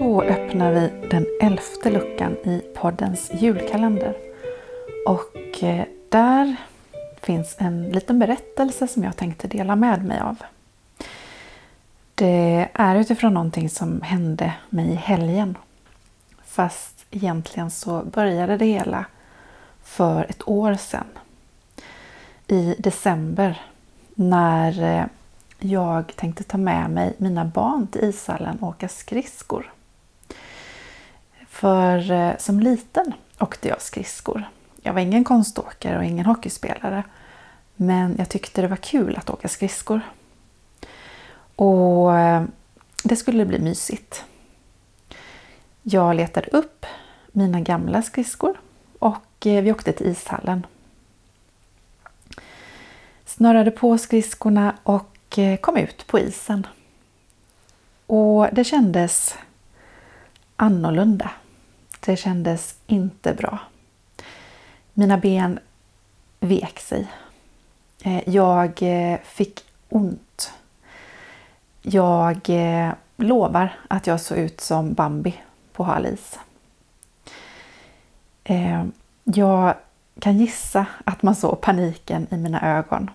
[0.00, 4.16] Då öppnar vi den elfte luckan i poddens julkalender.
[5.06, 6.56] Och eh, där
[7.22, 10.36] finns en liten berättelse som jag tänkte dela med mig av.
[12.14, 15.56] Det är utifrån någonting som hände mig i helgen.
[16.44, 19.04] Fast egentligen så började det hela
[19.82, 21.06] för ett år sedan.
[22.46, 23.60] I december
[24.14, 25.06] när eh,
[25.58, 29.72] jag tänkte ta med mig mina barn till ishallen och åka skridskor.
[31.60, 34.44] För eh, som liten åkte jag skridskor.
[34.82, 37.04] Jag var ingen konståkare och ingen hockeyspelare.
[37.76, 40.00] Men jag tyckte det var kul att åka skridskor.
[41.56, 42.44] Och eh,
[43.02, 44.24] det skulle bli mysigt.
[45.82, 46.86] Jag letade upp
[47.32, 48.60] mina gamla skridskor
[48.98, 50.66] och eh, vi åkte till ishallen.
[53.24, 56.66] Snörade på skridskorna och kom ut på isen.
[58.06, 59.34] Och det kändes
[60.56, 61.30] annorlunda.
[62.00, 63.58] Det kändes inte bra.
[64.92, 65.58] Mina ben
[66.40, 67.08] vek sig.
[68.04, 70.52] Eh, jag eh, fick ont.
[71.82, 75.40] Jag eh, lovar att jag såg ut som Bambi
[75.72, 76.38] på hal is.
[79.24, 79.74] Jag
[80.20, 83.10] kan gissa att man såg paniken i mina ögon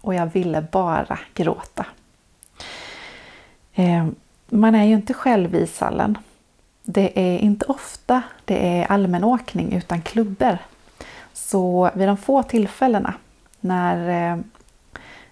[0.00, 1.86] och jag ville bara gråta.
[4.48, 6.18] Man är ju inte själv i sallen
[6.86, 10.58] det är inte ofta det är allmänåkning utan klubbor.
[11.32, 13.14] Så vid de få tillfällena
[13.60, 14.38] när eh,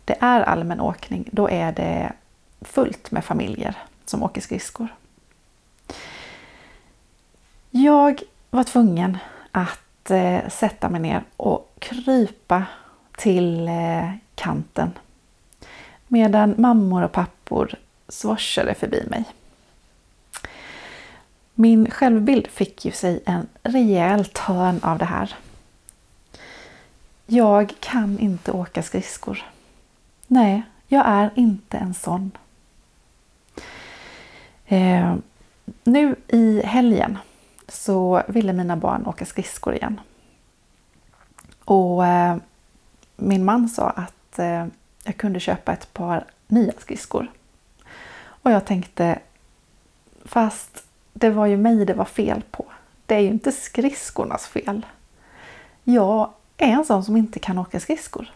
[0.04, 2.12] det är allmänåkning, då är det
[2.60, 4.88] fullt med familjer som åker skridskor.
[7.70, 9.18] Jag var tvungen
[9.50, 12.64] att eh, sätta mig ner och krypa
[13.16, 14.90] till eh, kanten
[16.08, 17.74] medan mammor och pappor
[18.08, 19.24] svorsade förbi mig.
[21.54, 25.34] Min självbild fick ju sig en rejäl törn av det här.
[27.26, 29.44] Jag kan inte åka skridskor.
[30.26, 32.30] Nej, jag är inte en sån.
[34.66, 35.14] Eh,
[35.84, 37.18] nu i helgen
[37.68, 40.00] så ville mina barn åka skridskor igen.
[41.64, 42.36] Och eh,
[43.16, 44.66] min man sa att eh,
[45.04, 47.30] jag kunde köpa ett par nya skridskor.
[48.16, 49.18] Och jag tänkte,
[50.24, 50.83] fast
[51.14, 52.64] det var ju mig det var fel på.
[53.06, 54.86] Det är ju inte skridskornas fel.
[55.84, 58.32] Jag är en sån som inte kan åka skridskor.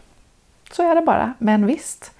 [0.71, 1.33] Så är det bara.
[1.37, 2.11] Men visst,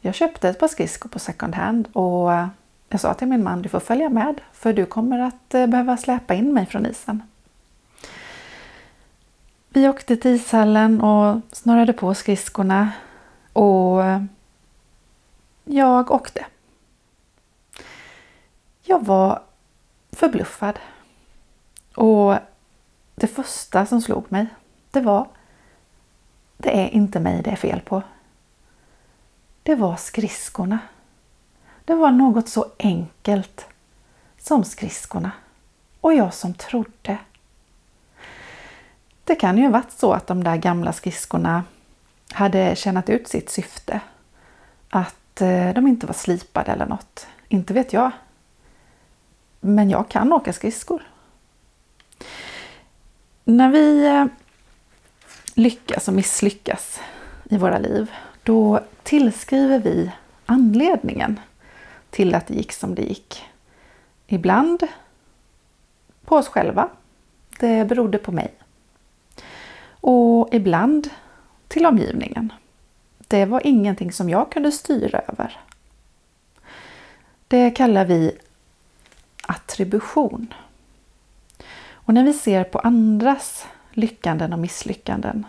[0.00, 2.48] jag köpte ett par skridskor på second hand och eh,
[2.88, 5.96] jag sa till min man, du får följa med för du kommer att eh, behöva
[5.96, 7.22] släpa in mig från isen.
[9.68, 12.92] Vi åkte till ishallen och snurrade på skridskorna
[13.52, 14.22] och eh,
[15.64, 16.46] jag åkte.
[18.82, 19.42] Jag var
[20.16, 20.78] förbluffad.
[21.94, 22.34] Och
[23.14, 24.46] det första som slog mig,
[24.90, 25.28] det var
[26.56, 28.02] det är inte mig det är fel på.
[29.62, 30.78] Det var skridskorna.
[31.84, 33.66] Det var något så enkelt
[34.38, 35.32] som skridskorna.
[36.00, 37.18] Och jag som trodde.
[39.24, 41.64] Det kan ju ha varit så att de där gamla skridskorna
[42.32, 44.00] hade tjänat ut sitt syfte.
[44.88, 47.26] Att eh, de inte var slipade eller något.
[47.48, 48.10] Inte vet jag.
[49.60, 51.02] Men jag kan åka skridskor.
[53.44, 54.26] När vi eh,
[55.54, 57.00] lyckas och misslyckas
[57.44, 58.10] i våra liv,
[58.42, 60.12] då tillskriver vi
[60.46, 61.40] anledningen
[62.10, 63.44] till att det gick som det gick.
[64.26, 64.82] Ibland
[66.24, 66.88] på oss själva.
[67.58, 68.54] Det berodde på mig.
[70.00, 71.10] Och ibland
[71.68, 72.52] till omgivningen.
[73.18, 75.60] Det var ingenting som jag kunde styra över.
[77.48, 78.38] Det kallar vi
[79.46, 80.54] attribution.
[81.90, 85.46] Och när vi ser på andras lyckanden och misslyckanden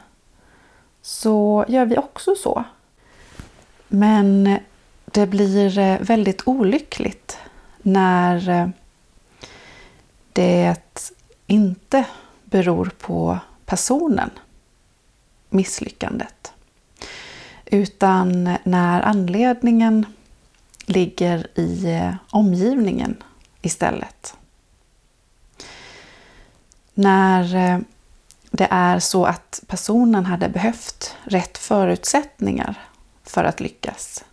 [1.01, 2.63] så gör vi också så.
[3.87, 4.57] Men
[5.05, 7.37] det blir eh, väldigt olyckligt
[7.77, 8.69] när eh,
[10.33, 10.75] det
[11.47, 12.05] inte
[12.43, 14.29] beror på personen,
[15.49, 16.53] misslyckandet.
[17.65, 20.05] Utan när anledningen
[20.85, 23.23] ligger i eh, omgivningen
[23.67, 24.37] istället.
[26.93, 27.79] När eh,
[28.51, 32.75] det är så att personen hade behövt rätt förutsättningar
[33.23, 34.23] för att lyckas.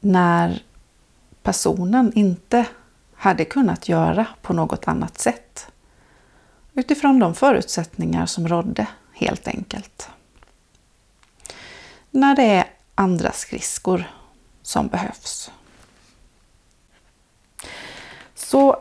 [0.00, 0.62] När
[1.42, 2.66] personen inte
[3.14, 5.66] hade kunnat göra på något annat sätt.
[6.74, 10.08] Utifrån de förutsättningar som rådde helt enkelt.
[12.10, 12.64] När det är
[12.94, 14.04] andra skridskor
[14.62, 15.50] som behövs.
[18.50, 18.76] Så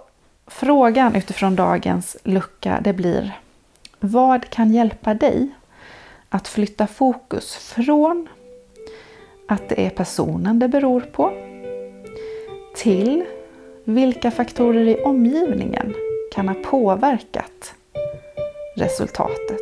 [0.47, 3.39] frågan utifrån dagens lucka det blir
[3.99, 5.49] Vad kan hjälpa dig
[6.29, 8.27] att flytta fokus från
[9.47, 11.31] att det är personen det beror på
[12.75, 13.25] till
[13.83, 15.93] vilka faktorer i omgivningen
[16.35, 17.73] kan ha påverkat
[18.75, 19.61] resultatet.